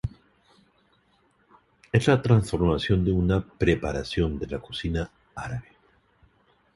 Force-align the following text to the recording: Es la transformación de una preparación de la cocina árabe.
Es 1.91 2.07
la 2.07 2.19
transformación 2.23 3.05
de 3.05 3.11
una 3.11 3.39
preparación 3.45 4.39
de 4.39 4.47
la 4.47 4.57
cocina 4.59 5.11
árabe. 5.35 5.73